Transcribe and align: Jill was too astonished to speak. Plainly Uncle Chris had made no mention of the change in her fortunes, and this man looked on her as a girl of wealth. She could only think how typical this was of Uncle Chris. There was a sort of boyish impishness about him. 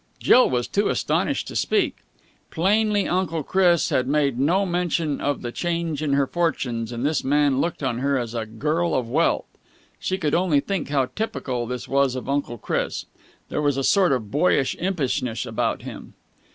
Jill 0.19 0.49
was 0.49 0.67
too 0.67 0.89
astonished 0.89 1.47
to 1.49 1.55
speak. 1.55 1.97
Plainly 2.49 3.07
Uncle 3.07 3.43
Chris 3.43 3.89
had 3.89 4.07
made 4.07 4.39
no 4.39 4.65
mention 4.65 5.21
of 5.21 5.43
the 5.43 5.51
change 5.51 6.01
in 6.01 6.13
her 6.13 6.25
fortunes, 6.25 6.91
and 6.91 7.05
this 7.05 7.23
man 7.23 7.61
looked 7.61 7.83
on 7.83 7.99
her 7.99 8.17
as 8.17 8.33
a 8.33 8.47
girl 8.47 8.95
of 8.95 9.07
wealth. 9.07 9.45
She 9.99 10.17
could 10.17 10.33
only 10.33 10.59
think 10.59 10.89
how 10.89 11.11
typical 11.15 11.67
this 11.67 11.87
was 11.87 12.15
of 12.15 12.27
Uncle 12.27 12.57
Chris. 12.57 13.05
There 13.49 13.61
was 13.61 13.77
a 13.77 13.83
sort 13.83 14.11
of 14.11 14.31
boyish 14.31 14.75
impishness 14.79 15.45
about 15.45 15.83
him. 15.83 16.15